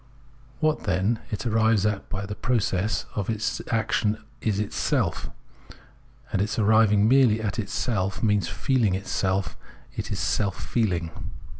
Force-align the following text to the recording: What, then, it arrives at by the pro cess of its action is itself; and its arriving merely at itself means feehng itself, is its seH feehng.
What, 0.61 0.85
then, 0.85 1.19
it 1.29 1.45
arrives 1.45 1.85
at 1.85 2.09
by 2.09 2.25
the 2.25 2.33
pro 2.33 2.57
cess 2.57 3.05
of 3.13 3.29
its 3.29 3.61
action 3.69 4.17
is 4.41 4.59
itself; 4.59 5.29
and 6.33 6.41
its 6.41 6.57
arriving 6.57 7.07
merely 7.07 7.39
at 7.39 7.59
itself 7.59 8.23
means 8.23 8.47
feehng 8.49 8.95
itself, 8.95 9.55
is 9.95 10.09
its 10.09 10.19
seH 10.19 10.55
feehng. 10.55 11.11